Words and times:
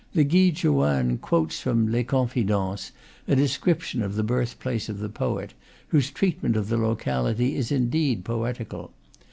The 0.13 0.23
Guide 0.23 0.55
Joanne 0.55 1.19
quotes 1.19 1.59
from 1.59 1.91
"Les 1.91 2.03
Confidences" 2.03 2.91
a 3.27 3.35
description 3.35 4.01
of 4.01 4.15
the 4.15 4.23
birthplace 4.23 4.89
of 4.89 4.97
the 4.97 5.09
poet, 5.09 5.53
whose 5.89 6.09
treatment 6.09 6.55
of 6.57 6.69
the 6.69 6.77
locality 6.77 7.55
is 7.55 7.71
indeed 7.71 8.25
poetical. 8.25 8.93